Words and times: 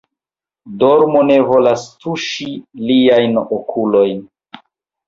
Dormo 0.83 1.21
ne 1.27 1.37
volas 1.51 1.85
tuŝi 2.07 2.49
liajn 2.89 3.41
okulojn. 3.45 4.27